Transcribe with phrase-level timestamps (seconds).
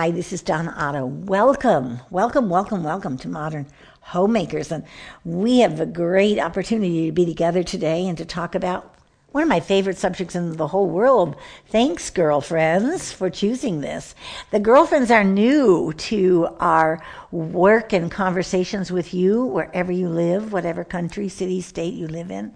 [0.00, 1.04] Hi, this is Donna Otto.
[1.04, 3.66] Welcome, welcome, welcome, welcome to Modern
[4.00, 4.72] Homemakers.
[4.72, 4.84] And
[5.26, 8.94] we have a great opportunity to be together today and to talk about
[9.32, 11.36] one of my favorite subjects in the whole world.
[11.66, 14.14] Thanks, girlfriends, for choosing this.
[14.52, 20.82] The girlfriends are new to our work and conversations with you wherever you live, whatever
[20.82, 22.54] country, city, state you live in.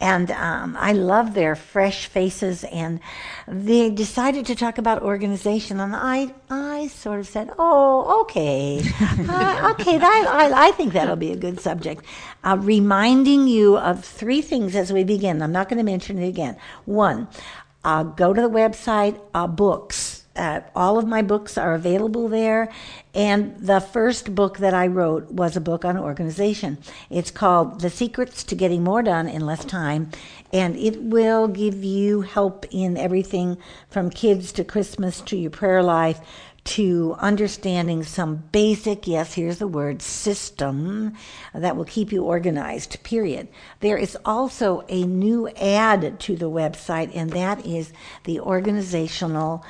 [0.00, 2.62] And um, I love their fresh faces.
[2.64, 3.00] And
[3.48, 5.80] they decided to talk about organization.
[5.80, 8.78] And I, I sort of said, oh, okay.
[9.00, 12.04] uh, okay, that, I, I think that'll be a good subject.
[12.44, 15.42] Uh, reminding you of three things as we begin.
[15.42, 16.56] I'm not going to mention it again.
[16.84, 17.26] One,
[17.82, 22.70] uh, go to the website, uh, books uh, all of my books are available there.
[23.14, 26.78] And the first book that I wrote was a book on organization.
[27.10, 30.10] It's called The Secrets to Getting More Done in Less Time.
[30.52, 33.58] And it will give you help in everything
[33.90, 36.20] from kids to Christmas to your prayer life
[36.64, 41.14] to understanding some basic, yes, here's the word, system
[41.54, 43.48] that will keep you organized, period.
[43.80, 47.90] There is also a new add to the website, and that is
[48.24, 49.64] the organizational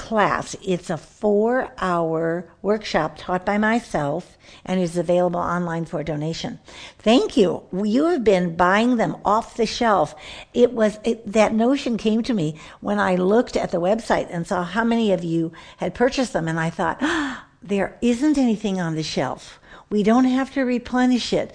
[0.00, 0.56] class.
[0.66, 6.58] It's a four hour workshop taught by myself and is available online for donation.
[6.98, 7.64] Thank you.
[7.70, 10.14] You have been buying them off the shelf.
[10.54, 14.46] It was it, that notion came to me when I looked at the website and
[14.46, 18.80] saw how many of you had purchased them and I thought, oh, there isn't anything
[18.80, 19.60] on the shelf.
[19.90, 21.52] We don't have to replenish it.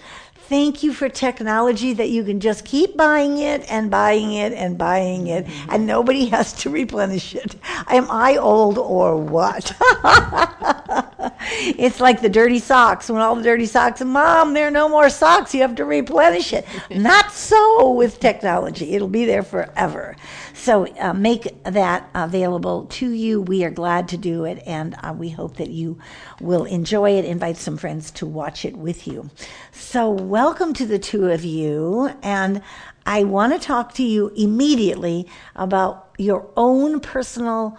[0.47, 4.77] Thank you for technology that you can just keep buying it and buying it and
[4.77, 5.71] buying it, mm-hmm.
[5.71, 7.55] and nobody has to replenish it.
[7.87, 9.75] Am I old or what?
[11.49, 13.09] it's like the dirty socks.
[13.09, 15.53] When all the dirty socks, mom, there are no more socks.
[15.53, 16.65] You have to replenish it.
[16.89, 18.93] Not so with technology.
[18.93, 20.15] It'll be there forever.
[20.53, 23.41] So uh, make that available to you.
[23.41, 25.99] We are glad to do it, and uh, we hope that you
[26.39, 27.25] will enjoy it.
[27.25, 29.30] Invite some friends to watch it with you.
[29.71, 32.61] So, welcome to the two of you, and
[33.05, 37.77] I want to talk to you immediately about your own personal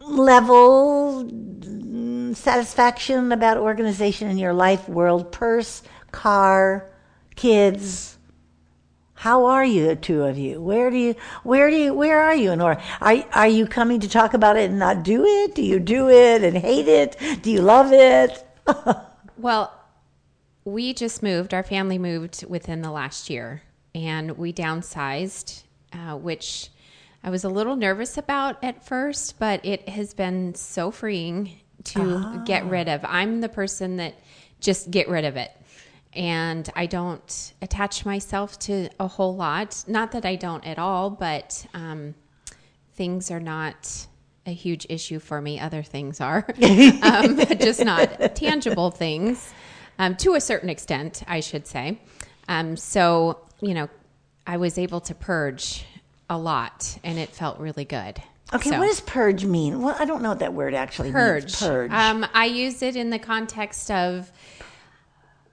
[0.00, 1.28] level
[2.34, 6.90] satisfaction about organization in your life world purse car
[7.36, 8.18] kids
[9.18, 10.62] how are you, the two of you?
[10.62, 12.52] Where do you, where do you, where are you?
[12.52, 15.56] And are are you coming to talk about it and not do it?
[15.56, 17.16] Do you do it and hate it?
[17.42, 18.46] Do you love it?
[19.36, 19.74] well,
[20.64, 21.52] we just moved.
[21.52, 23.62] Our family moved within the last year,
[23.92, 26.70] and we downsized, uh, which
[27.24, 32.42] I was a little nervous about at first, but it has been so freeing to
[32.44, 32.68] get ah.
[32.68, 33.04] rid of.
[33.04, 34.14] I'm the person that
[34.60, 35.52] just get rid of it
[36.12, 39.84] and I don't attach myself to a whole lot.
[39.86, 42.14] Not that I don't at all, but um,
[42.94, 44.06] things are not
[44.46, 45.60] a huge issue for me.
[45.60, 46.46] Other things are,
[47.02, 49.52] um, just not tangible things
[49.98, 52.00] um, to a certain extent, I should say.
[52.48, 53.88] Um, so, you know,
[54.46, 55.84] I was able to purge
[56.30, 58.20] a lot and it felt really good.
[58.52, 59.82] Okay, so, what does purge mean?
[59.82, 61.44] Well, I don't know what that word actually purge.
[61.44, 61.60] means.
[61.60, 61.90] Purge.
[61.90, 64.30] Um, I use it in the context of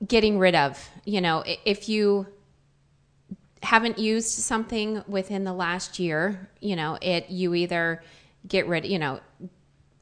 [0.06, 0.90] getting rid of.
[1.04, 2.28] You know, if you
[3.62, 8.02] haven't used something within the last year, you know, it you either
[8.48, 9.20] get rid, you know,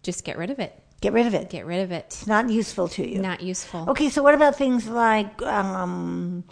[0.03, 0.79] just get rid of it.
[1.01, 1.49] Get rid of it.
[1.49, 2.05] Get rid of it.
[2.07, 3.19] It's not useful to you.
[3.19, 3.89] Not useful.
[3.89, 6.43] Okay, so what about things like um,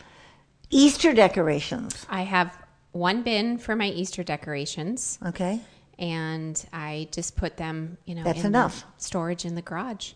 [0.69, 2.05] Easter decorations?
[2.09, 2.57] I have
[2.91, 5.19] one bin for my Easter decorations.
[5.25, 5.61] Okay.
[6.01, 10.13] And I just put them, you know, that's enough storage in the garage.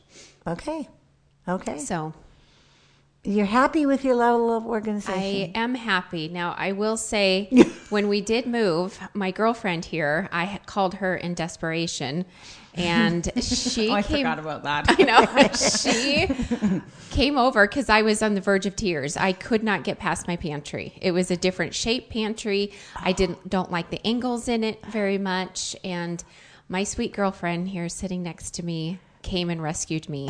[0.48, 0.90] Okay.
[1.48, 1.78] Okay.
[1.78, 2.14] So
[3.26, 5.20] you're happy with your level of organization?
[5.20, 6.28] I am happy.
[6.28, 7.50] Now, I will say,
[7.90, 12.26] when we did move, my girlfriend here, I called her in desperation,
[12.76, 14.86] and she oh, I came, forgot about that.
[15.00, 19.18] I know she came over because I was on the verge of tears.
[19.18, 20.94] I could not get past my pantry.
[21.02, 22.72] It was a different shape pantry.
[22.96, 26.24] I didn't don't like the angles in it very much, and
[26.70, 30.30] my sweet girlfriend here sitting next to me came and rescued me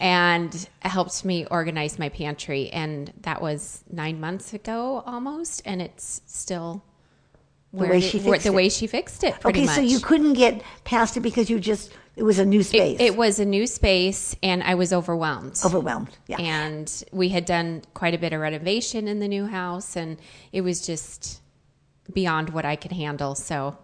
[0.00, 2.68] and helped me organize my pantry.
[2.70, 6.82] And that was nine months ago almost, and it's still
[7.72, 8.54] the way she fixed the it.
[8.54, 9.34] way she fixed it.
[9.44, 9.74] okay, much.
[9.74, 12.98] so you couldn't get past it because you just it was a new space.
[12.98, 15.60] It, it, was a new space, and I was overwhelmed.
[15.62, 16.40] Overwhelmed, yeah.
[16.40, 20.16] And we had done quite a bit of renovation in the new house, and
[20.50, 21.42] it was just
[22.12, 23.34] beyond what I could handle.
[23.34, 23.76] So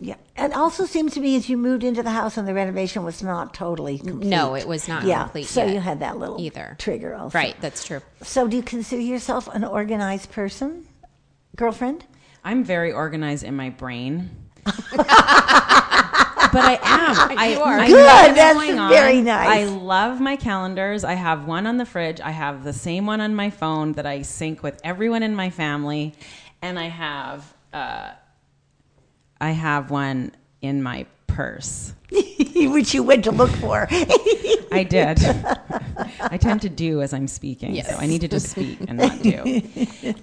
[0.00, 3.04] yeah, it also seems to me as you moved into the house and the renovation
[3.04, 4.28] was not totally complete.
[4.28, 5.46] No, it was not yeah, complete.
[5.46, 7.36] So you had that little either trigger also.
[7.36, 8.00] Right, that's true.
[8.22, 10.86] So do you consider yourself an organized person,
[11.56, 12.04] girlfriend?
[12.44, 14.30] I'm very organized in my brain.
[16.52, 17.38] but I am.
[17.38, 17.78] I, You are.
[17.78, 18.90] I Good, know what's that's going on.
[18.90, 19.48] very nice.
[19.48, 21.04] I love my calendars.
[21.04, 22.20] I have one on the fridge.
[22.20, 25.50] I have the same one on my phone that I sync with everyone in my
[25.50, 26.14] family,
[26.62, 28.12] and I have uh,
[29.40, 31.06] I have one in my
[31.38, 31.94] purse.
[32.56, 33.86] Which you went to look for.
[34.72, 35.20] I did.
[36.20, 37.88] I tend to do as I'm speaking, Yes.
[37.88, 39.62] so I need to just speak and not do.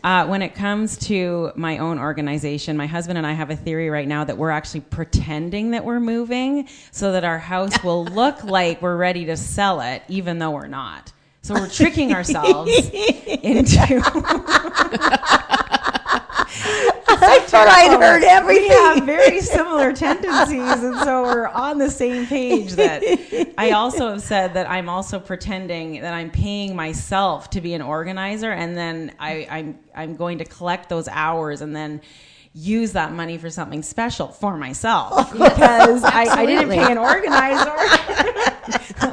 [0.03, 3.89] Uh, when it comes to my own organization, my husband and I have a theory
[3.89, 8.43] right now that we're actually pretending that we're moving so that our house will look
[8.43, 11.13] like we're ready to sell it, even though we're not.
[11.43, 12.71] So we're tricking ourselves
[13.41, 14.01] into.
[17.21, 18.71] I thought I'd heard We everything.
[18.71, 22.73] have very similar tendencies, and so we're on the same page.
[22.73, 23.03] That
[23.57, 27.81] I also have said that I'm also pretending that I'm paying myself to be an
[27.81, 32.01] organizer, and then I, I'm I'm going to collect those hours and then
[32.53, 37.75] use that money for something special for myself because I, I didn't pay an organizer.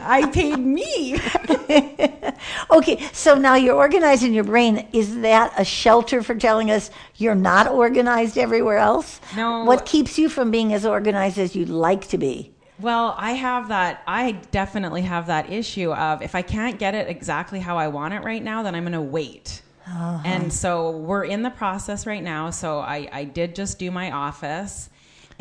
[0.04, 1.18] I paid me.
[2.70, 4.88] Okay, so now you're organizing your brain.
[4.92, 9.20] Is that a shelter for telling us you're not organized everywhere else?
[9.36, 9.64] No.
[9.64, 12.52] What keeps you from being as organized as you'd like to be?
[12.80, 14.02] Well, I have that.
[14.06, 18.14] I definitely have that issue of if I can't get it exactly how I want
[18.14, 19.62] it right now, then I'm going to wait.
[19.86, 20.22] Uh-huh.
[20.24, 22.50] And so we're in the process right now.
[22.50, 24.88] So I, I did just do my office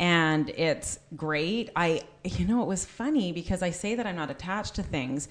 [0.02, 1.70] and it's great.
[1.76, 5.28] I, you know, it was funny because I say that I'm not attached to things.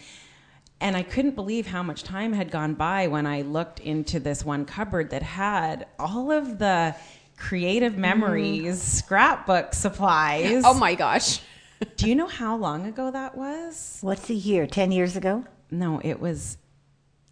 [0.79, 4.45] And I couldn't believe how much time had gone by when I looked into this
[4.45, 6.95] one cupboard that had all of the
[7.37, 10.63] creative memories, scrapbook supplies.
[10.65, 11.41] Oh my gosh.
[11.97, 13.97] Do you know how long ago that was?
[13.99, 14.65] What's the year?
[14.67, 15.43] 10 years ago?
[15.69, 16.57] No, it was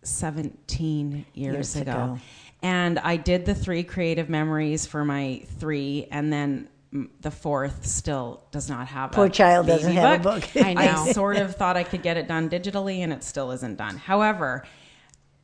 [0.04, 1.92] 17 years, Years ago.
[1.92, 2.20] ago.
[2.62, 7.86] And I did the three creative memories for my three, and then mm, the fourth
[7.86, 10.44] still does not have Poor a child doesn't have a book.
[10.56, 10.82] I know.
[10.82, 13.98] I sort of thought I could get it done digitally, and it still isn't done.
[13.98, 14.66] However,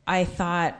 [0.06, 0.76] I thought,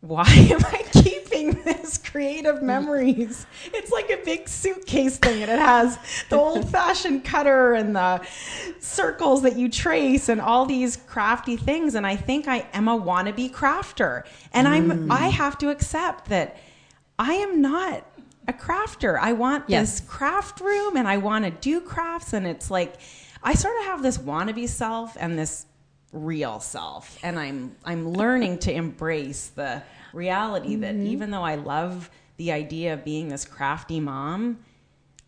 [0.00, 3.46] why am I keeping this creative memories?
[3.72, 8.26] It's like a big suitcase thing, and it has the old fashioned cutter and the
[8.80, 11.94] circles that you trace and all these crafty things.
[11.94, 14.24] And I think I am a wannabe crafter.
[14.52, 15.12] And I'm mm.
[15.12, 16.56] I have to accept that
[17.18, 18.04] I am not
[18.48, 19.18] a crafter.
[19.18, 20.00] I want Yes.
[20.00, 22.94] this craft room and I want to do crafts and it's like
[23.42, 25.66] I sort of have this wannabe self and this
[26.12, 31.06] real self and I'm I'm learning to embrace the reality that mm-hmm.
[31.06, 34.58] even though I love the idea of being this crafty mom,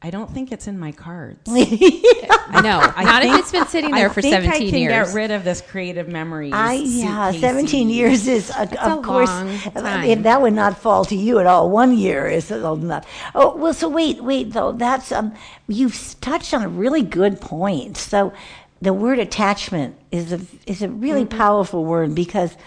[0.05, 1.41] I don't think it's in my cards.
[1.49, 2.79] I know.
[2.95, 5.09] I Not think- if it's been sitting there I for think 17 I can years.
[5.09, 6.53] get rid of this creative memory.
[6.53, 7.41] I yeah, suitcasey.
[7.41, 10.23] 17 years is uh, of a course long if time.
[10.25, 11.71] that would not fall to you at all.
[11.71, 13.07] One year is not.
[13.35, 14.73] Oh well, so wait, wait though.
[14.73, 15.33] That's um,
[15.69, 17.97] you've touched on a really good point.
[17.97, 18.35] So
[18.83, 21.39] the word attachment is a is a really Mm-hmm.
[21.39, 22.59] powerful word because,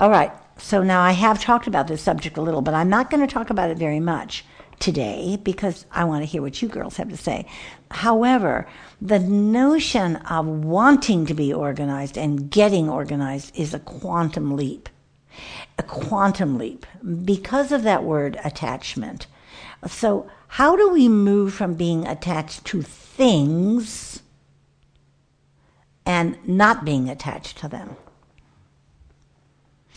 [0.00, 0.32] all right.
[0.56, 3.30] So now I have talked about this subject a little, but I'm not going to
[3.30, 4.46] talk about it very much
[4.78, 7.46] today because I want to hear what you girls have to say.
[7.90, 8.66] However,
[9.00, 14.88] the notion of wanting to be organized and getting organized is a quantum leap.
[15.78, 16.86] A quantum leap
[17.24, 19.26] because of that word attachment.
[19.86, 24.22] So, how do we move from being attached to things
[26.06, 27.96] and not being attached to them?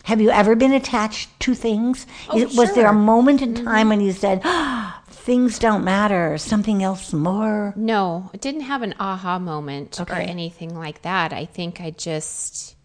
[0.10, 2.08] Have you ever been attached to things?
[2.32, 6.36] Oh, Is- Was there a moment in time when you said, ah, things don't matter,
[6.40, 7.74] something else more?
[7.76, 11.32] No, I didn't have an aha moment or anything like that.
[11.32, 12.76] I think I just,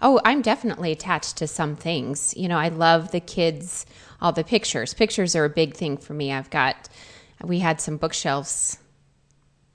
[0.00, 2.32] oh, I'm definitely attached to some things.
[2.38, 3.84] You know, I love the kids,
[4.22, 4.94] all the pictures.
[4.94, 6.32] Pictures are a big thing for me.
[6.32, 6.88] I've got,
[7.44, 8.78] we had some bookshelves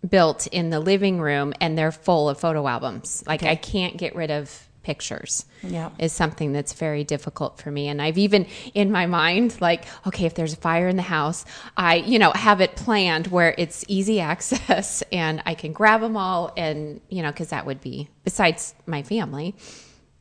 [0.10, 3.24] built in the living room and they're full of photo albums.
[3.27, 5.46] Like I can't get rid of pictures.
[5.62, 5.89] Yeah.
[6.00, 10.25] Is something that's very difficult for me and I've even in my mind like okay
[10.25, 11.44] if there's a fire in the house
[11.75, 16.15] I you know have it planned where it's easy access and I can grab them
[16.15, 19.56] all and you know cuz that would be besides my family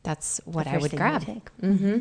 [0.03, 1.21] that's what I would grab.
[1.21, 1.49] take.
[1.61, 1.97] Mm-hmm.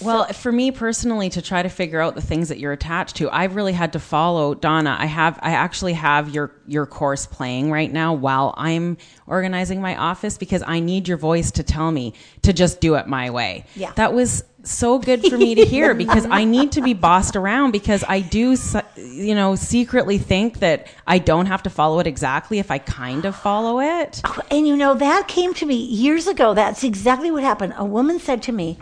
[0.00, 3.30] Well, for me personally, to try to figure out the things that you're attached to,
[3.30, 4.96] I've really had to follow Donna.
[4.98, 8.96] I have, I actually have your your course playing right now while I'm
[9.26, 13.06] organizing my office because I need your voice to tell me to just do it
[13.06, 13.64] my way.
[13.74, 13.92] Yeah.
[13.96, 17.72] that was so good for me to hear because I need to be bossed around
[17.72, 18.56] because I do,
[18.96, 23.24] you know, secretly think that I don't have to follow it exactly if I kind
[23.24, 24.20] of follow it.
[24.24, 26.54] Oh, and you know, that came to me years ago.
[26.54, 27.74] That's exactly what happened.
[27.76, 28.78] A woman said to me,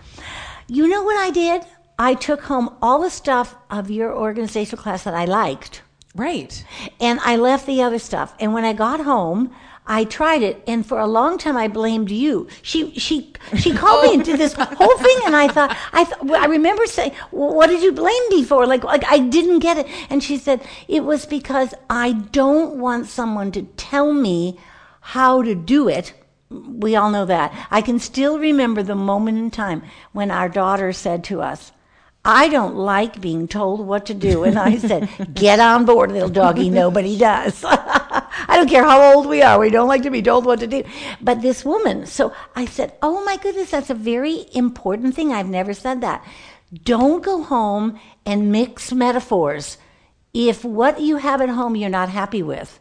[0.70, 1.64] You know what I did?
[1.98, 5.82] I took home all the stuff of your organizational class that I liked.
[6.14, 6.64] Right.
[7.00, 8.36] And I left the other stuff.
[8.38, 9.52] And when I got home,
[9.84, 12.46] I tried it, and for a long time I blamed you.
[12.62, 16.04] She she she called me oh, and did this whole thing, and I thought I
[16.04, 19.58] th- I remember saying, well, "What did you blame me for?" Like like I didn't
[19.58, 24.60] get it, and she said it was because I don't want someone to tell me
[25.00, 26.14] how to do it.
[26.50, 27.68] We all know that.
[27.70, 31.72] I can still remember the moment in time when our daughter said to us,
[32.24, 34.44] I don't like being told what to do.
[34.44, 36.68] And I said, Get on board, little doggy.
[36.68, 37.64] Nobody does.
[37.66, 39.58] I don't care how old we are.
[39.58, 40.84] We don't like to be told what to do.
[41.20, 45.32] But this woman, so I said, Oh my goodness, that's a very important thing.
[45.32, 46.24] I've never said that.
[46.72, 49.78] Don't go home and mix metaphors.
[50.34, 52.78] If what you have at home you're not happy with,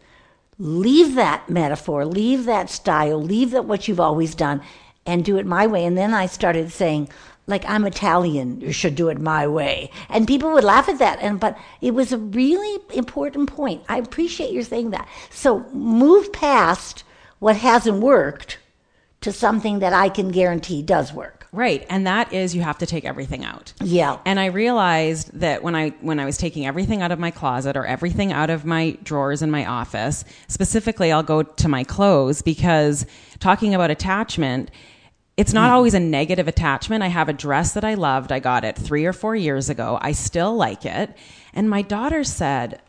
[0.59, 4.61] leave that metaphor, leave that style, leave that what you've always done,
[5.05, 5.85] and do it my way.
[5.85, 7.09] And then I started saying,
[7.47, 9.89] like I'm Italian, you should do it my way.
[10.09, 11.19] And people would laugh at that.
[11.19, 13.83] And but it was a really important point.
[13.89, 15.07] I appreciate your saying that.
[15.31, 17.03] So move past
[17.39, 18.59] what hasn't worked
[19.21, 21.38] to something that I can guarantee does work.
[21.51, 21.85] Right.
[21.89, 23.73] And that is you have to take everything out.
[23.81, 24.19] Yeah.
[24.25, 27.75] And I realized that when I when I was taking everything out of my closet
[27.75, 32.43] or everything out of my drawers in my office, specifically I'll go to my clothes
[32.43, 33.07] because
[33.39, 34.69] talking about attachment,
[35.37, 35.73] it's not mm.
[35.73, 37.01] always a negative attachment.
[37.01, 38.31] I have a dress that I loved.
[38.31, 39.97] I got it 3 or 4 years ago.
[40.01, 41.15] I still like it.
[41.53, 42.79] And my daughter said,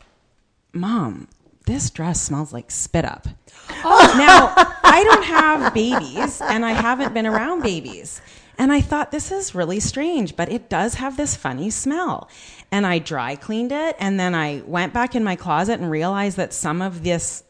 [0.71, 1.27] "Mom,
[1.65, 3.27] this dress smells like spit up."
[3.83, 4.53] now,
[4.83, 8.21] I don't have babies and I haven't been around babies.
[8.61, 12.29] And I thought, this is really strange, but it does have this funny smell.
[12.71, 13.95] And I dry cleaned it.
[13.97, 17.43] And then I went back in my closet and realized that some of this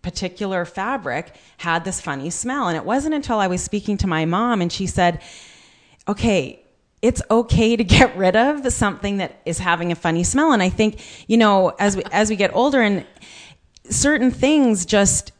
[0.00, 2.68] particular fabric had this funny smell.
[2.68, 5.20] And it wasn't until I was speaking to my mom and she said,
[6.08, 6.64] okay,
[7.02, 10.52] it's okay to get rid of something that is having a funny smell.
[10.52, 13.04] And I think, you know, as we, as we get older and
[13.90, 15.32] certain things just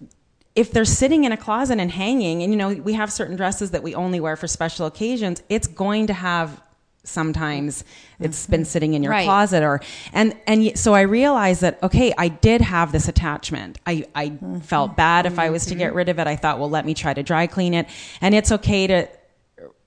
[0.54, 3.72] if they're sitting in a closet and hanging and you know we have certain dresses
[3.72, 6.60] that we only wear for special occasions it's going to have
[7.04, 7.84] sometimes
[8.18, 8.50] it's mm-hmm.
[8.52, 9.24] been sitting in your Right.
[9.24, 9.80] closet or
[10.12, 13.78] and and so i realized that okay i did have this attachment.
[13.86, 14.60] I i mm-hmm.
[14.60, 15.96] felt bad if i was to get mm-hmm.
[15.98, 16.26] rid of it.
[16.26, 17.88] I thought well let me try to dry clean it.
[18.20, 19.08] And it's okay to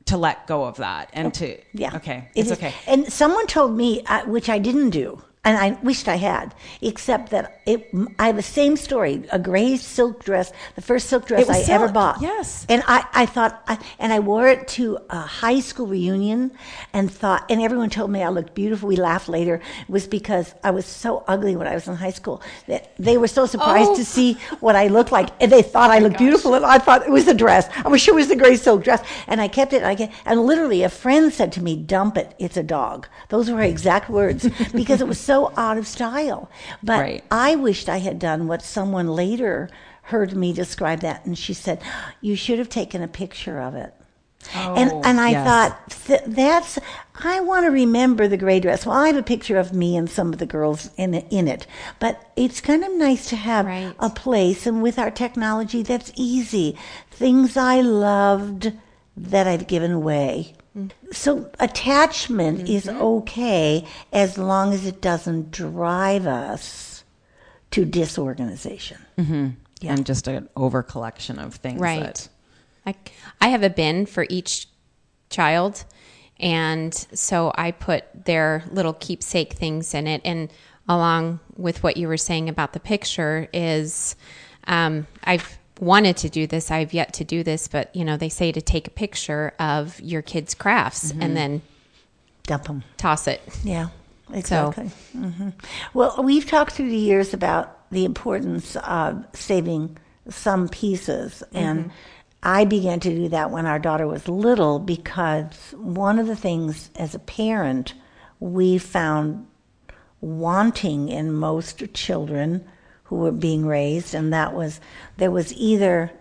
[0.06, 1.96] to let go of that and to Yeah.
[1.96, 2.74] okay it's is- okay.
[2.86, 7.30] And someone told me, uh, which I didn't do, and I wished I had, except
[7.32, 7.90] that it,
[8.20, 11.88] I have the same story a gray silk dress, the first silk dress I ever
[11.88, 12.22] bought.
[12.22, 12.66] yes.
[12.68, 16.52] And I, I thought, I, and I wore it to a high school reunion
[16.94, 18.90] and thought, and everyone told me I looked beautiful.
[18.90, 19.56] We laughed later.
[19.88, 23.18] It was because I was so ugly when I was in high school that they
[23.18, 23.96] were so surprised Oh.
[23.96, 25.30] to see what I looked like.
[25.42, 26.54] And they thought I looked beautiful.
[26.56, 27.70] And I thought it was the dress.
[27.86, 29.02] I was sure it was the gray silk dress.
[29.28, 29.78] And I kept it.
[29.78, 32.34] And, I kept, and literally a friend said to me, dump it.
[32.38, 33.08] It's a dog.
[33.30, 36.50] Those were her exact words because it was so out of style.
[36.84, 37.24] But Right.
[37.32, 39.70] I wished I had done what someone later
[40.04, 41.26] heard me describe that.
[41.26, 41.82] And she said,
[42.22, 43.94] you should have taken a picture of it.
[44.54, 45.46] and Oh, and I yes.
[45.48, 46.80] thought th- that's
[47.24, 48.86] I want to remember the gray dress.
[48.86, 51.48] Well, I have a picture of me and some of the girls in it, in
[51.50, 51.68] it,
[52.00, 53.94] but it's kind of nice to have Right.
[54.00, 54.66] a place.
[54.68, 56.78] And with our technology, that's easy.
[57.12, 58.72] Things I loved
[59.18, 60.54] that I've given away.
[61.12, 67.04] So attachment is okay as long as it doesn't drive us
[67.72, 68.98] to disorganization.
[69.80, 69.94] Yeah.
[69.94, 72.02] and just an over collection of things Right.
[72.02, 72.30] that
[72.86, 72.96] I,
[73.40, 74.68] I have a bin for each
[75.30, 75.84] child.
[76.40, 80.22] And so I put their little keepsake things in it.
[80.24, 80.50] And
[80.88, 84.16] along with what you were saying about the picture is
[84.68, 86.72] um, I've wanted to do this.
[86.72, 90.00] I've yet to do this, but you know, they say to take a picture of
[90.02, 91.62] your kids' crafts and then
[92.44, 92.84] Dump them.
[92.98, 93.42] toss it.
[93.64, 93.90] Yeah,
[94.34, 94.88] exactly.
[95.12, 95.50] hmm
[95.94, 99.98] Well, we've talked through the years about the importance of saving
[100.30, 101.92] some pieces, and
[102.44, 106.90] I began to do that when our daughter was little because one of the things
[106.96, 107.94] as a parent
[108.40, 109.48] we found
[110.22, 112.68] wanting in most children
[113.08, 114.80] who were being raised, and that was
[115.18, 116.12] there was either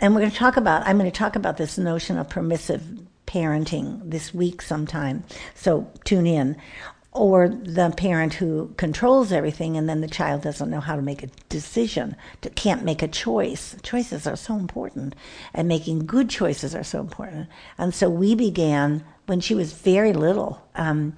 [0.00, 2.82] and we're going to talk about i'm going to talk about this notion of permissive
[3.26, 6.56] parenting this week sometime so tune in.
[7.14, 11.22] Or the parent who controls everything and then the child doesn't know how to make
[11.22, 12.16] a decision
[12.54, 13.76] can't make a choice.
[13.82, 15.14] Choices are so important
[15.52, 17.48] and making good choices are so important.
[17.76, 21.14] And so we began when she was very little, um,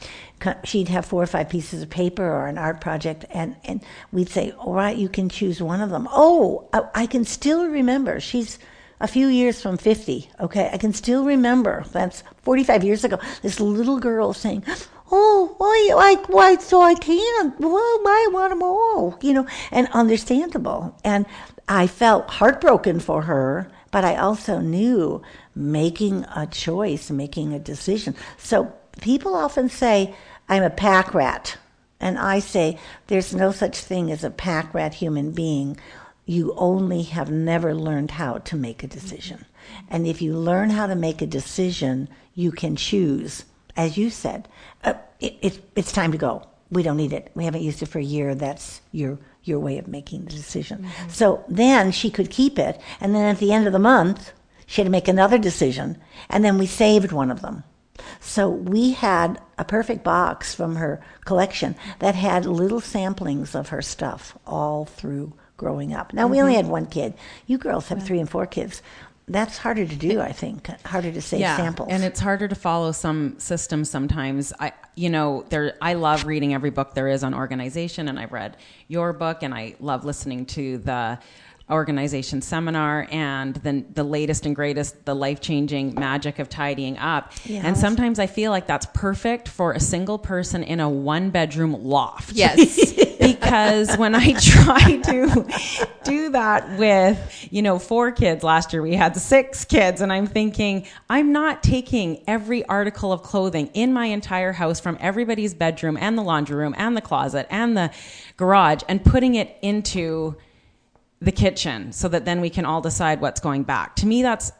[0.65, 3.83] she'd have four or five pieces of paper or an art project, and, and
[4.13, 6.09] we'd say, All right, you can choose one of them.
[6.11, 8.21] Oh, I, I can still remember.
[8.21, 8.59] She's
[9.01, 10.31] a few years from 50.
[10.41, 11.85] Okay, I can still remember.
[11.93, 13.19] That's 45 years ago.
[13.43, 17.59] This little girl saying, Oh, oh, why, why, why, so I can't.
[17.61, 20.97] Well, I want them all, you know, and understandable.
[21.05, 21.27] And
[21.69, 25.23] I felt heartbroken for her, but I also knew
[25.55, 28.17] making a choice, making a decision.
[28.39, 30.17] So people often say,
[30.49, 31.57] I'm a pack rat.
[32.01, 35.77] And I say, there's no such thing as a pack rat human being.
[36.27, 39.45] You only have never learned how to make a decision.
[39.89, 43.45] And if you learn how to make a decision, you can choose.
[43.77, 44.49] As you said,
[44.83, 46.43] uh, it, it, it's time to go.
[46.69, 47.31] We don't need it.
[47.37, 48.35] We haven't used it for a year.
[48.35, 50.79] That's your your way of making the decision.
[50.79, 51.11] Mm-hmm.
[51.11, 54.33] So then she could keep it, and then at the end of the month,
[54.67, 55.99] she had to make another decision,
[56.29, 57.65] and then we saved one of them.
[58.21, 63.83] So we had a perfect box from her collection that had little samplings of her
[63.83, 66.13] stuff all through growing up.
[66.13, 66.33] Now mm-hmm.
[66.33, 66.65] we only mm-hmm.
[66.65, 67.15] had one kid.
[67.47, 68.83] You girls have three and four kids
[69.26, 70.69] that's harder to do, I think.
[70.87, 71.88] Harder to save yeah, samples.
[71.90, 74.52] And it's harder to follow some systems sometimes.
[74.61, 78.33] I you know, there I love reading every book there is on organization and I've
[78.33, 81.19] read your book and I love listening to the
[81.71, 87.33] organization seminar and then the latest and greatest the life-changing magic of tidying up.
[87.44, 87.64] Yes.
[87.64, 91.73] and sometimes i feel like that's perfect for a single person in a one bedroom
[91.73, 92.33] loft.
[92.33, 92.92] Yes.
[93.25, 95.47] Because when i try to
[96.04, 100.26] do that with you know four kids last year we had six kids and i'm
[100.26, 105.97] thinking i'm not taking every article of clothing in my entire house from everybody's bedroom
[105.99, 107.90] and the laundry room and the closet and the
[108.37, 110.37] garage and putting it into
[111.25, 113.97] the kitchen so that then we can all decide what's going back.
[113.97, 114.52] To me, that's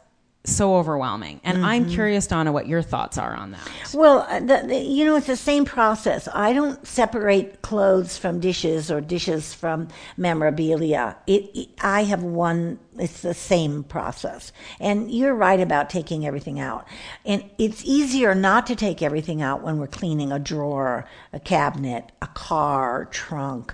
[0.45, 1.41] so overwhelming.
[1.43, 1.65] And mm-hmm.
[1.65, 3.69] I'm curious, Donna, what your thoughts are on that.
[3.93, 6.27] Well, uh, the, the, you know, it's the same process.
[6.33, 9.87] I don't separate clothes from dishes or dishes from
[10.17, 11.17] memorabilia.
[11.27, 14.51] It, it, I have one, it's the same process.
[14.79, 16.87] And you're right about taking everything out.
[17.25, 22.11] And it's easier not to take everything out when we're cleaning a drawer, a cabinet,
[22.21, 23.73] a car, trunk,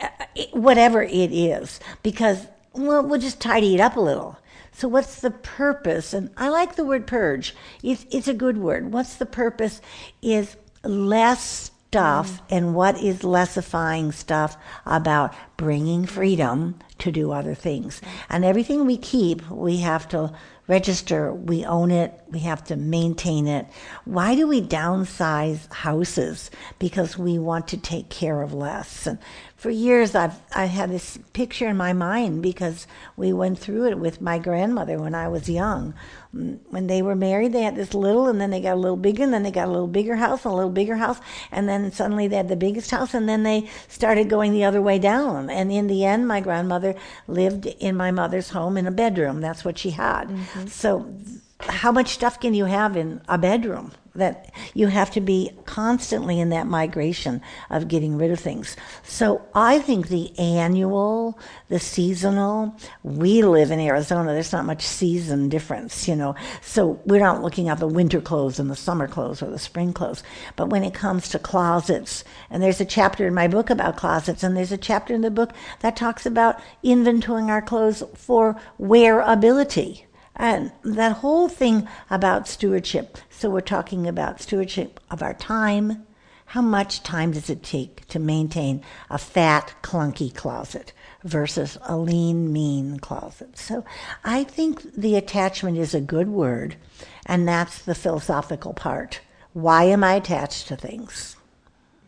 [0.00, 0.08] uh,
[0.52, 4.38] whatever it is, because well, we'll just tidy it up a little
[4.72, 6.12] so, what's the purpose?
[6.14, 7.54] And I like the word purge.
[7.82, 8.92] It's, it's a good word.
[8.92, 9.80] What's the purpose?
[10.22, 12.40] Is less stuff mm.
[12.50, 14.56] and what is lessifying stuff
[14.86, 18.00] about bringing freedom to do other things.
[18.30, 20.32] And everything we keep, we have to
[20.68, 23.66] register, we own it, we have to maintain it.
[24.04, 26.50] Why do we downsize houses?
[26.78, 29.06] Because we want to take care of less.
[29.06, 29.18] And
[29.62, 33.98] for years I've I had this picture in my mind because we went through it
[33.98, 35.94] with my grandmother when I was young.
[36.32, 39.22] When they were married, they had this little, and then they got a little bigger,
[39.22, 41.20] and then they got a little bigger house, and a little bigger house,
[41.52, 44.82] and then suddenly they had the biggest house, and then they started going the other
[44.82, 45.48] way down.
[45.48, 46.96] And in the end, my grandmother
[47.28, 49.40] lived in my mother's home in a bedroom.
[49.40, 50.24] That's what she had.
[50.24, 50.66] Mm-hmm.
[50.66, 51.14] So,
[51.60, 53.92] how much stuff can you have in a bedroom?
[54.14, 58.76] That you have to be constantly in that migration of getting rid of things.
[59.02, 65.48] So I think the annual, the seasonal, we live in Arizona, there's not much season
[65.48, 66.34] difference, you know.
[66.60, 69.92] So we're not looking at the winter clothes and the summer clothes or the spring
[69.92, 70.22] clothes.
[70.56, 74.42] But when it comes to closets, and there's a chapter in my book about closets,
[74.42, 80.02] and there's a chapter in the book that talks about inventorying our clothes for wearability
[80.36, 83.18] and that whole thing about stewardship.
[83.30, 86.06] So we're talking about stewardship of our time.
[86.46, 90.92] How much time does it take to maintain a fat, clunky closet
[91.24, 93.58] versus a lean, mean closet?
[93.58, 93.84] So
[94.24, 96.76] I think the attachment is a good word,
[97.24, 99.20] and that's the philosophical part.
[99.54, 101.36] Why am I attached to things?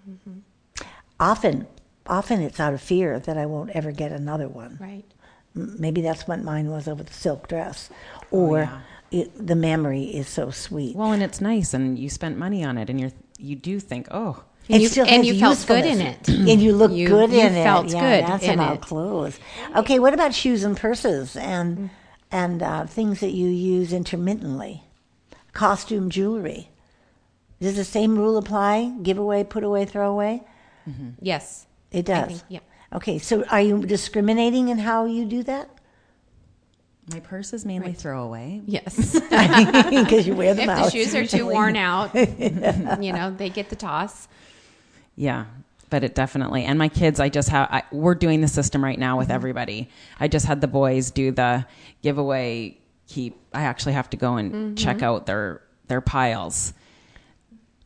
[0.09, 0.41] Mm-hmm.
[1.19, 1.67] Often,
[2.07, 4.77] often it's out of fear that I won't ever get another one.
[4.81, 5.05] Right.
[5.55, 7.91] Maybe that's what mine was over the silk dress,
[8.33, 8.81] oh, or oh, yeah.
[9.23, 10.97] it, the memory is so sweet.
[10.97, 14.09] Well, and it's nice, and you spent money on it, and you you do think,
[14.11, 17.41] oh, and you, and you felt good in it, and you look you, good you
[17.41, 17.93] in felt it.
[17.93, 18.81] Yeah, good that's about it.
[18.81, 19.39] clothes.
[19.77, 21.91] Okay, what about shoes and purses and mm.
[22.33, 24.85] and uh, things that you use intermittently?
[25.53, 26.71] Costume jewelry.
[27.61, 28.93] Does the same rule apply?
[29.03, 30.43] Give away, put away, throw away.
[30.89, 31.11] Mm-hmm.
[31.21, 32.29] Yes, it does.
[32.29, 32.61] Think, yeah.
[32.95, 35.69] Okay, so are you discriminating in how you do that?
[37.13, 37.97] My purse is mainly right.
[37.97, 38.63] throwaway.
[38.67, 40.85] Yes, because you wear them if out.
[40.85, 44.29] the shoes are too worn out, you know they get the toss.
[45.17, 45.47] Yeah,
[45.91, 46.65] but it definitely.
[46.65, 47.69] And my kids, I just have.
[47.71, 49.35] I, we're doing the system right now with mm-hmm.
[49.35, 49.91] everybody.
[50.19, 51.67] I just had the boys do the
[52.03, 52.79] giveaway.
[53.09, 53.37] Keep.
[53.53, 54.75] I actually have to go and mm-hmm.
[54.77, 56.73] check out their their piles.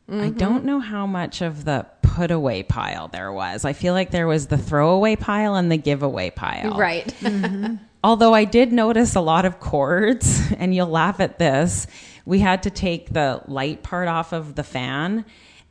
[0.09, 0.21] Mm-hmm.
[0.23, 3.64] I don't know how much of the put away pile there was.
[3.64, 6.77] I feel like there was the throwaway pile and the giveaway pile.
[6.79, 7.07] Right.
[7.21, 7.75] Mm-hmm.
[8.05, 11.87] Although I did notice a lot of cords, and you'll laugh at this,
[12.25, 15.25] we had to take the light part off of the fan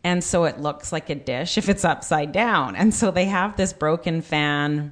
[0.03, 2.75] And so it looks like a dish if it's upside down.
[2.75, 4.91] And so they have this broken fan,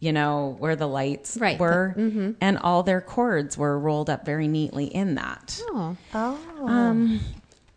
[0.00, 1.58] you know, where the lights Right.
[1.58, 1.94] were,
[2.40, 5.58] and all their cords were rolled up very neatly in that.
[5.70, 7.20] Oh, Um,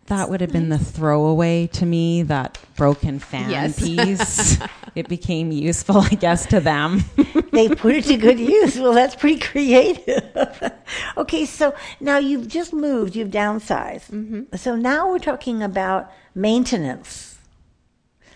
[0.09, 3.79] that would have been the throwaway to me, that broken fan Yes.
[3.79, 4.57] piece.
[4.95, 7.03] it became useful, I guess, to them.
[7.51, 8.77] they put it to good use.
[8.77, 10.71] Well, that's pretty creative.
[11.17, 14.59] okay, so now you've just moved, you've downsized.
[14.59, 17.37] So now we're talking about maintenance.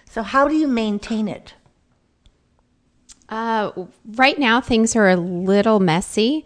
[0.10, 1.56] So, how do you maintain it?
[3.30, 3.72] Uh,
[4.16, 6.46] right now, things are a little messy,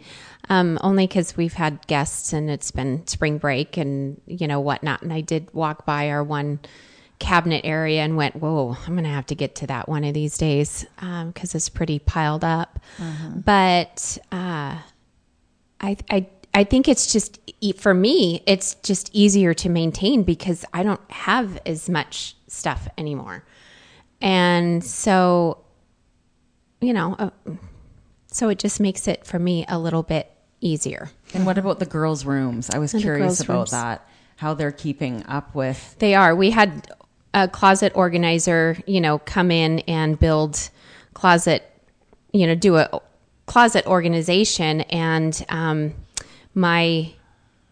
[0.49, 5.01] um, only because we've had guests and it's been spring break and you know whatnot.
[5.01, 6.59] And I did walk by our one
[7.19, 10.37] cabinet area and went, "Whoa, I'm gonna have to get to that one of these
[10.37, 12.79] days because it's pretty piled up."
[13.43, 14.77] But uh,
[15.81, 17.39] I, I, I think it's just
[17.77, 23.43] for me, it's just easier to maintain because I don't have as much stuff anymore,
[24.21, 25.59] and so
[26.79, 27.29] you know, uh,
[28.27, 30.31] so it just makes it for me a little bit
[30.61, 31.09] easier.
[31.33, 32.69] and what about the girls' rooms?
[32.69, 33.71] I was And curious about rooms.
[33.71, 34.07] that.
[34.37, 35.95] How they're keeping up with.
[35.99, 36.35] They are.
[36.35, 36.89] We had
[37.33, 40.69] a closet organizer, you know, come in and build
[41.13, 41.63] closet,
[42.33, 43.01] you know, do a
[43.47, 44.81] closet organization.
[44.81, 45.93] And um,
[46.53, 47.11] my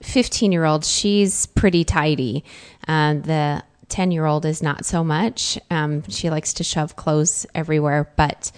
[0.01, 2.43] 15 year old, she's pretty tidy.
[2.87, 5.59] Uh, the 10 year old is not so much.
[5.69, 8.11] Um, she likes to shove clothes everywhere.
[8.15, 8.51] But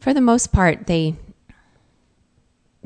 [0.00, 1.16] for the most part, they.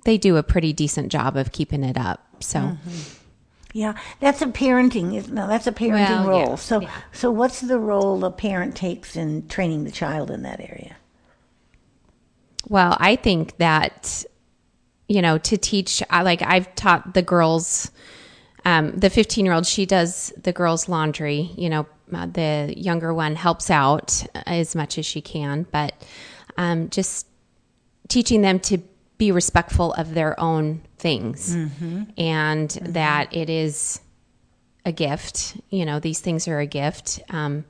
[0.09, 2.27] They do a pretty decent job of keeping it up.
[2.41, 2.79] So,
[3.75, 5.29] Yeah, that's a parenting.
[5.29, 6.57] No, that's a parenting Well, yeah, role.
[6.57, 6.91] So, yeah.
[7.13, 10.97] so what's the role a parent takes in training the child in that area?
[12.71, 14.25] Well, I think that
[15.09, 16.03] you know to teach.
[16.11, 17.91] Like I've taught the girls.
[18.65, 21.51] Um, the 15 year old, she does the girls' laundry.
[21.55, 25.93] You know, uh, the younger one helps out as much as she can, but
[26.57, 27.27] um, just
[28.09, 28.79] teaching them to
[29.19, 31.55] be respectful of their own things
[32.17, 34.01] and that it is
[34.85, 35.57] a gift.
[35.71, 37.65] You know, these things are a gift, um,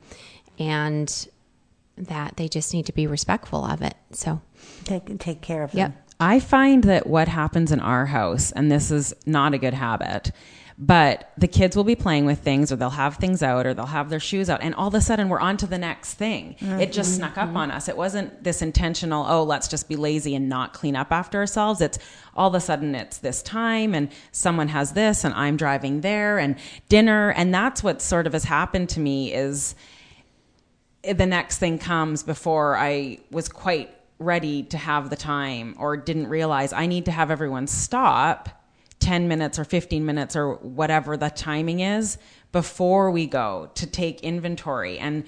[0.59, 1.29] and
[1.97, 3.95] that they just need to be respectful of it.
[4.13, 4.41] So,
[4.85, 5.79] Take take care of them.
[5.79, 6.05] yep.
[6.21, 10.33] I find that what happens in our house, and this is not a good habit,
[10.81, 13.87] but the kids will be playing with things or they'll have things out or they'll
[13.87, 16.55] have their shoes out and all of a sudden we're on to the next thing.
[16.81, 17.89] It just snuck up on us.
[17.89, 21.81] It wasn't this intentional, oh, let's just be lazy and not clean up after ourselves.
[21.81, 21.99] It's
[22.37, 26.39] all of a sudden it's this time and someone has this and I'm driving there
[26.39, 26.55] and
[26.89, 27.31] dinner.
[27.31, 29.75] And that's what sort of has happened to me is
[31.03, 35.97] eh, the next thing comes before I was quite ready to have the time or
[35.97, 38.58] didn't realize I need to have everyone stop
[39.01, 42.19] 10 minutes or 15 minutes or whatever the timing is
[42.53, 45.25] before we go to take inventory and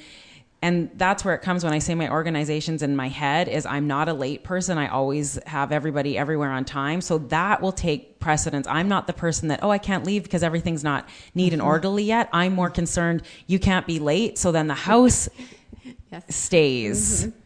[0.62, 3.86] and that's where it comes when I say my organization's in my head is I'm
[3.86, 4.76] not a late person.
[4.76, 7.00] I always have everybody everywhere on time.
[7.00, 8.66] So that will take precedence.
[8.66, 11.68] I'm not the person that, oh, I can't leave because everything's not neat and mm-hmm.
[11.68, 12.28] orderly yet.
[12.32, 14.36] I'm more concerned you can't be late.
[14.36, 15.30] So then the house
[16.28, 17.39] stays mm-hmm.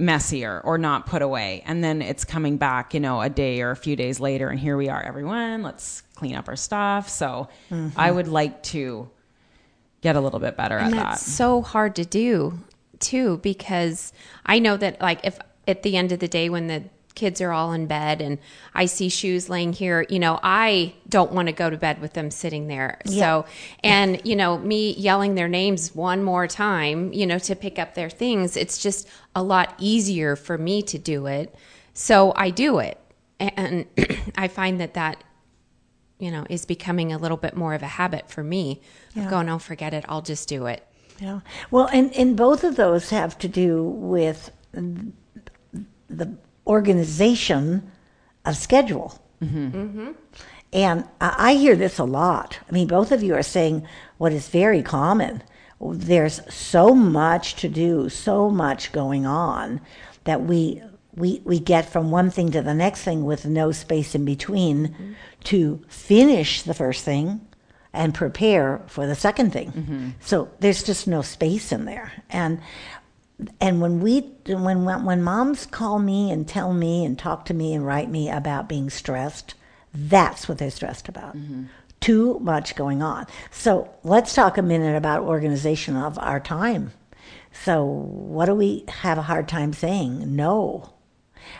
[0.00, 1.62] Messier or not put away.
[1.66, 4.48] And then it's coming back, you know, a day or a few days later.
[4.48, 5.62] And here we are, everyone.
[5.62, 7.08] Let's clean up our stuff.
[7.08, 8.14] So I mm-hmm.
[8.16, 9.10] would like to
[10.00, 11.30] get a little bit better and at that's that.
[11.30, 12.58] so hard to do
[13.00, 14.12] too because
[14.46, 16.82] i know that like if at the end of the day when the
[17.20, 18.38] kids are all in bed and
[18.74, 22.12] i see shoes laying here you know i don't want to go to bed with
[22.14, 22.98] them sitting there.
[23.04, 23.44] So
[23.84, 27.94] and you know me yelling their names one more time you know to pick up
[27.94, 31.54] their things it's just a lot easier for me to do it.
[31.92, 32.96] So i do it.
[33.38, 33.86] And
[34.44, 35.22] i find that that
[36.18, 38.80] you know is becoming a little bit more of a habit for me
[39.14, 39.24] Yeah.
[39.24, 40.80] of going oh forget it i'll just do it.
[41.20, 41.40] Yeah.
[41.70, 44.50] Well, and, and both of those have to do with
[46.08, 46.28] the
[46.70, 47.90] organization
[48.46, 49.20] of schedule.
[49.42, 50.12] Mm-hmm.
[50.72, 52.58] And I I hear this a lot.
[52.68, 53.86] I mean, both of you are saying
[54.18, 55.42] what is very common.
[55.80, 59.80] There's so much to do, so much going on
[60.24, 60.82] that we
[61.14, 64.88] we we get from one thing to the next thing with no space in between
[64.88, 65.12] mm-hmm.
[65.44, 67.40] to finish the first thing
[67.92, 69.72] and prepare for the second thing.
[69.72, 70.08] Mm-hmm.
[70.20, 72.12] So there's just no space in there.
[72.30, 72.60] And
[73.60, 77.74] and when we when when moms call me and tell me and talk to me
[77.74, 79.54] and write me about being stressed,
[79.94, 81.36] that's what they're stressed about.
[81.36, 81.64] Mm-hmm.
[82.00, 83.26] Too much going on.
[83.50, 86.92] So let's talk a minute about organization of our time.
[87.52, 90.34] So what do we have a hard time saying?
[90.34, 90.94] No.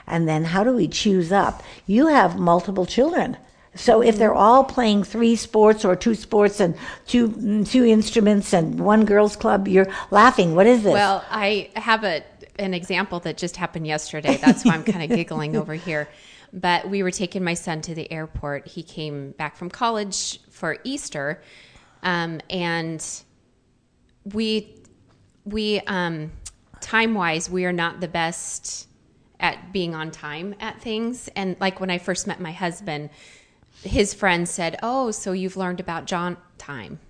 [0.06, 1.62] And then how do we choose up?
[1.86, 3.36] You have multiple children.
[3.74, 6.74] So if they're all playing three sports or two sports and
[7.06, 10.56] two mm, two instruments and one girls club, you're laughing.
[10.56, 10.92] What is this?
[10.92, 12.24] Well, I have a
[12.58, 14.36] an example that just happened yesterday.
[14.36, 16.08] That's why I'm kind of giggling over here.
[16.52, 18.66] But we were taking my son to the airport.
[18.66, 21.40] He came back from college for Easter,
[22.02, 23.04] um, and
[24.24, 24.74] we
[25.44, 26.32] we um,
[26.80, 28.88] time wise we are not the best
[29.38, 31.28] at being on time at things.
[31.36, 33.10] And like when I first met my husband,
[33.82, 37.00] his friend said, "Oh, so you've learned about John time."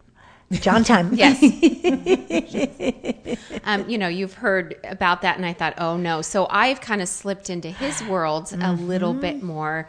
[0.52, 1.14] John time.
[1.20, 1.40] Yes.
[3.64, 6.22] um, you know, you've heard about that, and I thought, oh no.
[6.22, 8.62] So I've kind of slipped into his world mm-hmm.
[8.62, 9.88] a little bit more.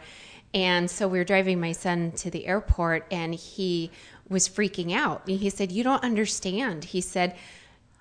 [0.54, 3.90] And so we were driving my son to the airport, and he
[4.28, 5.28] was freaking out.
[5.28, 6.84] He said, You don't understand.
[6.84, 7.36] He said,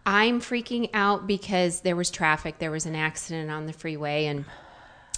[0.06, 4.46] I'm freaking out because there was traffic, there was an accident on the freeway, and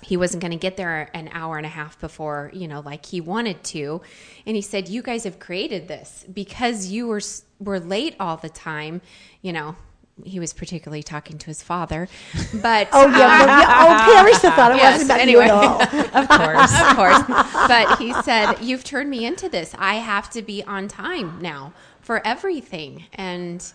[0.02, 3.06] he wasn't going to get there an hour and a half before, you know, like
[3.06, 4.02] he wanted to.
[4.46, 7.22] And he said, "You guys have created this because you were
[7.60, 9.02] were late all the time,
[9.42, 9.76] you know."
[10.24, 12.08] He was particularly talking to his father,
[12.62, 13.84] but oh yeah, well, yeah.
[13.84, 15.46] oh um, Paris thought it yes, wasn't about anyway.
[15.46, 15.82] you at all.
[16.22, 17.68] of course, of course.
[17.68, 19.74] But he said, "You've turned me into this.
[19.80, 23.66] I have to be on time now for everything." And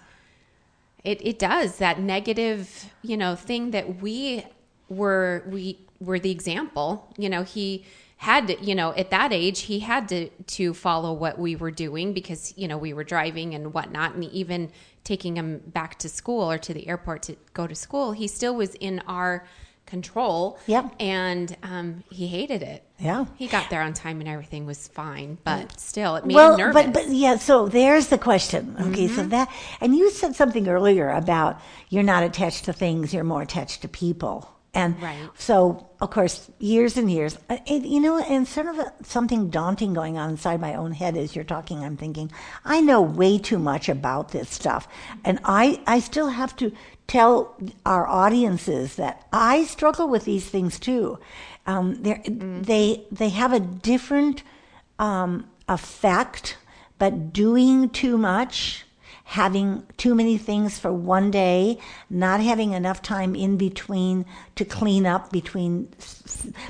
[1.02, 4.44] it it does that negative, you know, thing that we
[4.88, 7.12] were we were the example.
[7.16, 7.84] You know, he
[8.18, 11.70] had to, you know, at that age, he had to to follow what we were
[11.70, 14.70] doing because you know we were driving and whatnot, and even
[15.04, 18.54] taking him back to school or to the airport to go to school, he still
[18.54, 19.46] was in our
[19.88, 20.58] control.
[20.66, 20.94] Yep.
[21.00, 22.84] And um, he hated it.
[22.98, 23.24] Yeah.
[23.36, 26.58] He got there on time and everything was fine, but still, it made well, him
[26.58, 26.84] nervous.
[26.84, 28.76] But, but yeah, so there's the question.
[28.78, 29.16] Okay, mm-hmm.
[29.16, 33.42] so that, and you said something earlier about you're not attached to things, you're more
[33.42, 34.50] attached to people.
[34.74, 35.30] And right.
[35.34, 39.48] so, of course, years and years, uh, it, you know, and sort of a, something
[39.48, 41.82] daunting going on inside my own head as you're talking.
[41.82, 42.30] I'm thinking,
[42.64, 44.86] I know way too much about this stuff,
[45.24, 46.72] and I I still have to
[47.06, 51.18] tell our audiences that I struggle with these things too.
[51.66, 52.64] Um, mm.
[52.64, 54.42] They they have a different
[54.98, 56.58] um, effect,
[56.98, 58.84] but doing too much
[59.28, 65.04] having too many things for one day, not having enough time in between to clean
[65.04, 65.86] up between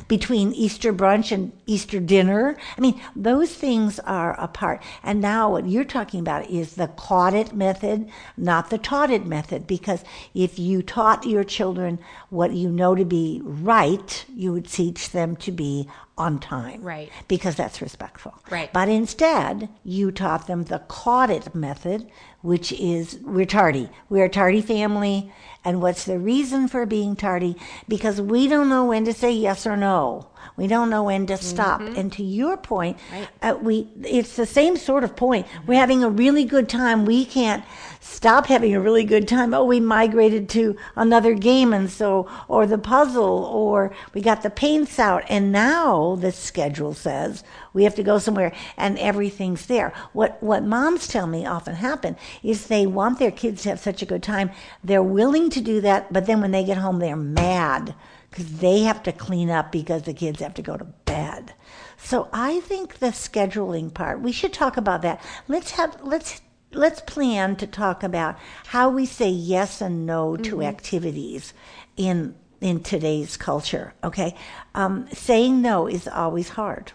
[0.09, 2.57] between Easter brunch and Easter dinner.
[2.77, 4.83] I mean, those things are a part.
[5.05, 9.25] And now what you're talking about is the caught it method, not the taught it
[9.25, 10.03] method, because
[10.35, 15.37] if you taught your children what you know to be right, you would teach them
[15.37, 16.83] to be on time.
[16.83, 17.11] Right.
[17.29, 18.35] Because that's respectful.
[18.51, 18.73] Right.
[18.73, 22.11] But instead, you taught them the caught it method,
[22.43, 23.89] which is we're tardy.
[24.09, 25.33] We're a tardy family.
[25.65, 27.57] And what's the reason for being tardy?
[27.89, 30.29] Because we don't know when to say yes or no.
[30.57, 31.81] We don't know when to stop.
[31.81, 31.97] Mm-hmm.
[31.97, 33.29] And to your point, right.
[33.43, 35.47] uh, we it's the same sort of point.
[35.67, 37.05] We're having a really good time.
[37.05, 37.65] We can't
[38.09, 39.53] stop having a really good time.
[39.53, 44.51] Oh, we migrated to another game, and so or the puzzle, or we got the
[44.51, 49.93] paints out, and now the schedule says we have to go somewhere, and everything's there.
[50.13, 54.03] What what moms tell me often happen is they want their kids to have such
[54.03, 54.51] a good time.
[54.83, 57.95] They're willing to do that, but then when they get home, they're mad
[58.31, 61.55] because they have to clean up because the kids have to go to bed.
[61.97, 65.23] So I think the scheduling part, we should talk about that.
[65.49, 66.41] Let's have let's
[66.73, 70.63] let's plan to talk about how we say yes and no to mm-hmm.
[70.63, 71.55] activities
[71.97, 73.95] in in today's culture.
[74.03, 74.35] Okay,
[74.75, 76.93] um, saying no is always hard.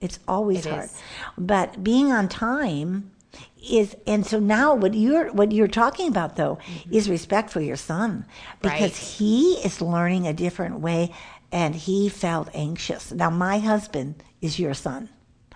[0.00, 1.02] It's always it hard, is.
[1.36, 3.10] but being on time
[3.70, 6.94] is and so now what you're what you're talking about though mm-hmm.
[6.94, 8.24] is respect for your son
[8.62, 8.96] because right.
[8.96, 11.12] he is learning a different way
[11.50, 15.08] and he felt anxious now my husband is your son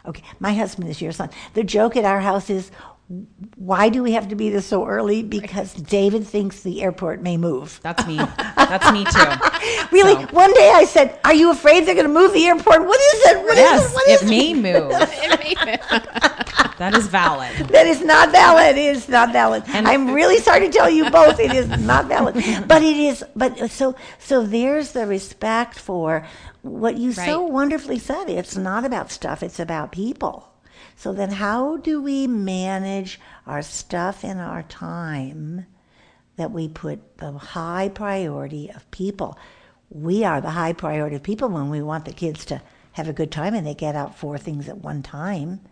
[0.05, 2.71] okay my husband is your son the joke at our house is
[3.57, 5.23] why do we have to be there so early?
[5.23, 7.79] Because David thinks the airport may move.
[7.83, 8.17] That's me.
[8.17, 9.87] That's me too.
[9.93, 10.15] really?
[10.15, 10.29] So.
[10.33, 12.87] One day I said, "Are you afraid they're going to move the airport?
[12.87, 13.45] What is it?
[13.45, 13.95] What yes, is it?
[13.95, 14.93] What is it may move.
[14.93, 15.89] it may move.
[16.79, 17.55] that is valid.
[17.69, 18.79] That is not valid.
[18.79, 19.65] It is not valid.
[19.69, 21.39] And I'm really sorry to tell you both.
[21.39, 22.35] It is not valid.
[22.67, 23.23] But it is.
[23.37, 26.25] But uh, so so there's the respect for
[26.63, 27.27] what you right.
[27.27, 28.31] so wonderfully said.
[28.31, 29.43] It's not about stuff.
[29.43, 30.52] It's about people.
[31.03, 35.67] So then, how do we manage our stuff and our time
[36.37, 39.37] that we put the high priority of people?
[39.91, 42.63] We are the high priority of people when we want the kids to
[42.93, 45.63] have a good time and they get out four things at one time.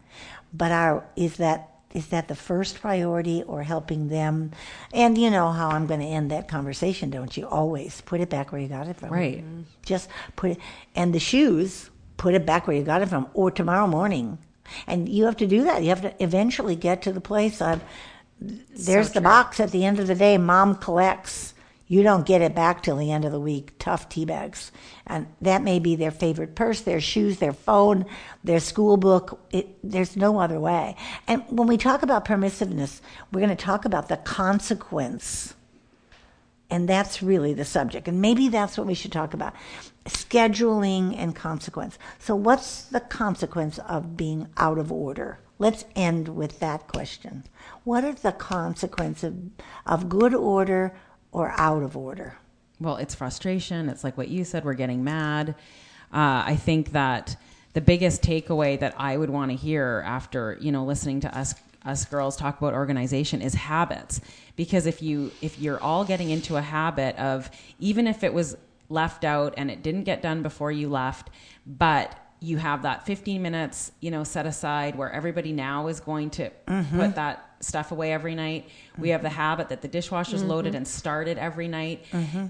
[0.53, 4.51] But our is that is that the first priority or helping them?
[4.93, 7.47] And you know how I'm going to end that conversation, don't you?
[7.47, 9.11] Always put it back where you got it from.
[9.11, 9.45] Right.
[9.87, 10.59] Just put it.
[10.97, 14.39] And the shoes put it back where you got it from, or tomorrow morning.
[14.87, 15.83] And you have to do that.
[15.83, 17.83] You have to eventually get to the place of
[18.41, 20.39] there's So the box at the end of the day.
[20.39, 21.55] Mom collects.
[21.87, 23.73] You don't get it back till the end of the week.
[23.81, 24.71] Tough tea bags,
[25.09, 28.07] and that may be their favorite purse, their shoes, their phone,
[28.45, 29.41] their school book.
[29.51, 30.95] It, there's no other way.
[31.27, 33.01] And when we talk about permissiveness,
[33.33, 35.55] we're going to talk about the consequence
[36.71, 38.09] and that's really the subject.
[38.09, 39.55] And maybe that's what we should talk about
[40.07, 41.99] scheduling and consequence.
[42.19, 45.41] So, what's the consequence of being out of order?
[45.59, 47.45] Let's end with that question.
[47.85, 49.37] What is the consequence of,
[49.85, 50.95] of good order
[51.33, 52.39] or out of order?
[52.81, 53.91] Well, it's frustration.
[53.91, 54.65] It's like what you said.
[54.65, 55.51] We're getting mad.
[56.13, 57.37] Uh, I think that
[57.75, 61.55] the biggest takeaway that I would want to hear after you know listening to us
[61.85, 64.21] us girls talk about organization is habits.
[64.57, 68.57] Because if you if you're all getting into a habit of even if it was
[68.89, 71.31] left out and it didn't get done before you left
[71.65, 76.29] but you have that 15 minutes you know set aside where everybody now is going
[76.31, 76.99] to mm-hmm.
[76.99, 78.69] put that stuff away every night.
[78.99, 80.51] We have the habit that the dishwasher's mm-hmm.
[80.51, 82.47] loaded and started every night mm-hmm.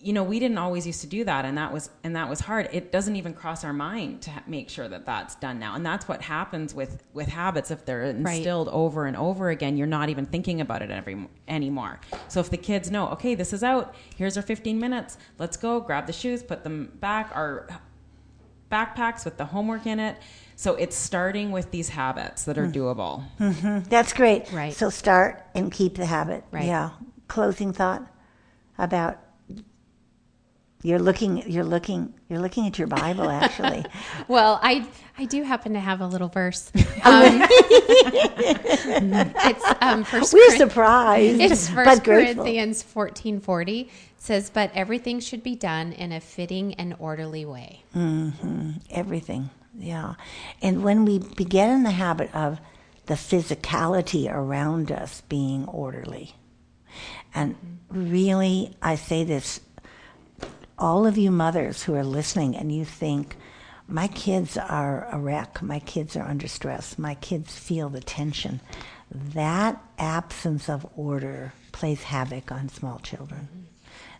[0.00, 2.40] You know we didn't always used to do that and that was and that was
[2.40, 5.74] hard it doesn't even cross our mind to ha- make sure that that's done now
[5.74, 9.86] and that's what happens with with habits if they're instilled over and over again you're
[9.86, 13.62] not even thinking about it every anymore so if the kids know okay this is
[13.62, 17.68] out here's our 15 minutes let's go grab the shoes put them back our
[18.70, 20.16] backpacks with the homework in it
[20.58, 22.72] so it's starting with these habits that are hmm.
[22.72, 23.88] doable mm-hmm.
[23.88, 24.50] That's great.
[24.52, 24.74] Right.
[24.74, 26.42] So, start and keep the habit.
[26.50, 26.64] Right.
[26.64, 26.90] Yeah.
[27.28, 28.04] Closing thought
[28.76, 29.20] about.
[30.82, 31.50] You're looking.
[31.50, 32.14] You're looking.
[32.28, 33.84] You're looking at your Bible, actually.
[34.28, 34.86] Well, I
[35.18, 36.70] I do happen to have a little verse.
[37.04, 37.40] Um,
[38.30, 42.04] it's um, First We're Corin- surprised, It's First.
[42.04, 43.88] Corinthians fourteen forty
[44.18, 48.70] says, "But everything should be done in a fitting and orderly way." Mm-hmm.
[48.90, 50.14] everything yeah
[50.60, 52.58] and when we begin in the habit of
[53.06, 56.34] the physicality around us being orderly
[57.34, 57.54] and
[57.90, 59.60] really i say this
[60.78, 63.36] all of you mothers who are listening and you think
[63.86, 68.60] my kids are a wreck my kids are under stress my kids feel the tension
[69.10, 73.48] that absence of order plays havoc on small children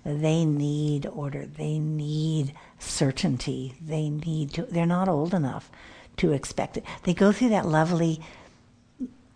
[0.05, 1.47] they need order.
[1.47, 3.75] They need certainty.
[3.81, 5.71] They need to, they're not old enough
[6.19, 6.85] to expect it.
[7.05, 8.21] They go through that lovely,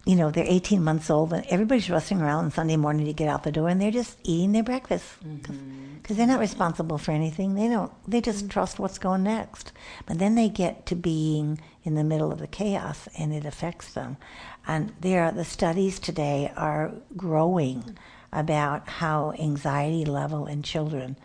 [0.05, 3.29] you know, they're 18 months old and everybody's rushing around on Sunday morning to get
[3.29, 5.97] out the door and they're just eating their breakfast mm-hmm.
[5.97, 7.55] because they're not responsible for anything.
[7.55, 8.49] They don't, they just mm-hmm.
[8.49, 9.73] trust what's going next.
[10.07, 13.93] But then they get to being in the middle of the chaos and it affects
[13.93, 14.17] them.
[14.67, 17.97] And there, are the studies today are growing
[18.33, 21.17] about how anxiety level in children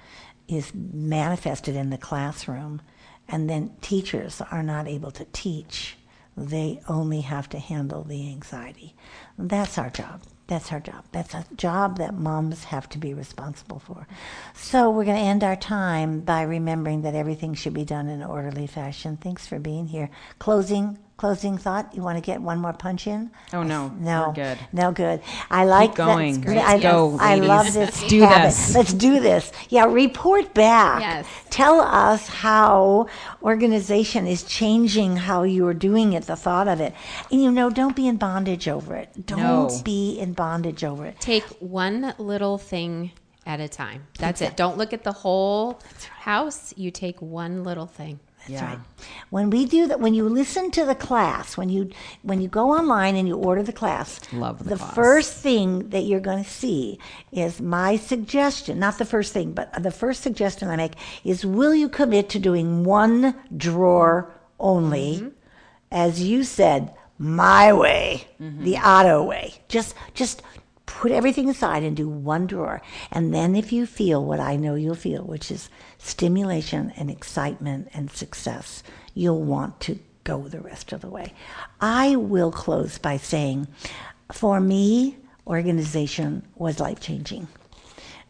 [0.48, 2.82] is manifested in the classroom,
[3.28, 5.97] and then teachers are not able to teach.
[6.38, 8.96] They only have to handle the anxiety.
[9.40, 10.22] That's our job.
[10.46, 11.04] That's our job.
[11.12, 14.08] That's a job that moms have to be responsible for.
[14.54, 18.22] So we're going to end our time by remembering that everything should be done in
[18.22, 19.18] an orderly fashion.
[19.18, 20.10] Thanks for being here.
[20.40, 21.94] Closing closing thought.
[21.96, 23.32] You want to get one more punch in?
[23.52, 23.90] Oh, no.
[24.00, 24.58] no, We're good.
[24.72, 25.22] No good.
[25.50, 26.42] I like that- going.
[26.44, 27.48] Let's I, go, I ladies.
[27.48, 27.76] love this.
[27.76, 28.44] Let's do habit.
[28.46, 28.76] this.
[28.76, 29.52] Let's do this.
[29.70, 31.02] Yeah, report back.
[31.02, 31.28] Yes.
[31.50, 33.08] Tell us how
[33.42, 36.94] organization is changing how you are doing it, the thought of it.
[37.32, 39.26] And you know, don't be in bondage over it.
[39.26, 39.82] Don't No.
[39.84, 41.20] be in bondage over it.
[41.20, 43.12] Take one little thing
[43.46, 44.06] at a time.
[44.20, 44.56] That's it.
[44.58, 45.80] Don't look at the whole
[46.20, 46.74] house.
[46.78, 48.20] You take one little thing.
[48.48, 48.66] That's Yeah.
[48.70, 48.80] right.
[49.30, 51.90] When we do that, when you listen to the class, when you
[52.24, 54.94] when you go online and you order the class, Love the class.
[54.96, 56.98] first thing that you're going to see
[57.32, 58.80] is my suggestion.
[58.80, 62.40] Not the first thing, but the first suggestion I make is: Will you commit to
[62.40, 65.28] doing one drawer only, mm-hmm.
[65.92, 68.64] as you said, my way, mm-hmm.
[68.64, 69.56] the auto way?
[69.68, 70.42] Just just
[70.88, 72.82] put everything aside and do one drawer.
[73.12, 75.70] And then if you feel what I know you'll feel, which is
[76.00, 78.82] stimulation and excitement and success,
[79.14, 81.34] you'll want to go the rest of the way.
[81.80, 83.68] I will close by saying,
[84.32, 87.48] for me, organization was life changing.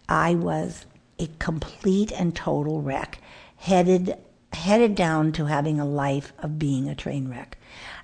[0.10, 0.86] I was
[1.20, 3.20] a complete and total wreck,
[3.58, 4.18] headed
[4.54, 7.58] headed down to having a life of being a train wreck.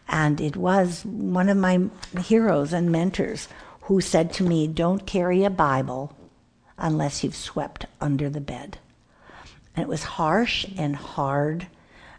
[0.08, 1.89] And it was one of my
[2.20, 3.47] heroes and mentors
[3.84, 6.15] who said to me, Don't carry a Bible
[6.77, 8.77] unless you've swept under the bed.
[9.75, 11.67] And it was harsh and hard.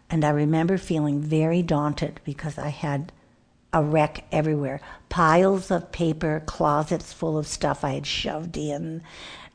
[0.09, 3.11] And I remember feeling very daunted because I had
[3.73, 9.01] a wreck everywhere piles of paper, closets full of stuff I had shoved in,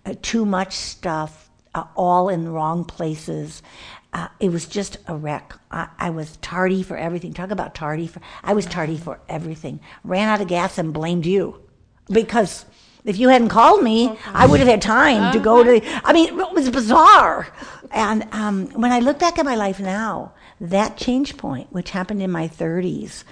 [0.05, 3.63] uh, too much stuff, uh, all in wrong places.
[4.13, 5.55] Uh, it was just a wreck.
[5.71, 7.33] I, I, was tardy for everything.
[7.33, 8.21] Talk about tardy for.
[8.43, 9.79] I was tardy for everything.
[10.03, 11.63] Ran out of gas and blamed you
[12.11, 12.65] because
[13.05, 14.21] if you hadn't called me, okay.
[14.27, 15.81] I would have had time to go to.
[15.81, 17.49] The, I mean, it was bizarre.
[17.91, 22.23] And um, when I look back at my life now, that change point, which happened
[22.23, 23.25] in my 30s,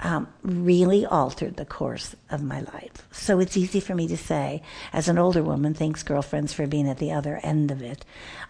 [0.00, 3.06] um, really altered the course of my life.
[3.10, 4.62] So it's easy for me to say,
[4.92, 8.04] as an older woman, thanks girlfriends for being at the other end of it.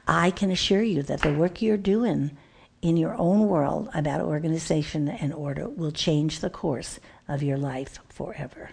[0.06, 2.36] I can assure you that the work you're doing
[2.82, 7.98] in your own world about organization and order will change the course of your life
[8.08, 8.70] forever.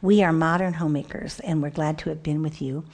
[0.00, 2.84] We are modern homemakers, and we're glad to have been with you.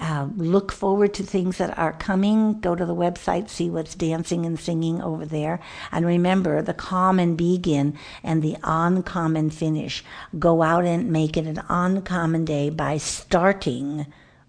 [0.00, 2.60] Uh, look forward to things that are coming.
[2.60, 5.60] Go to the website, see what's dancing and singing over there.
[5.92, 10.02] And remember the common begin and the uncommon finish.
[10.36, 14.06] Go out and make it an uncommon day by starting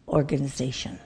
[0.07, 0.99] organization.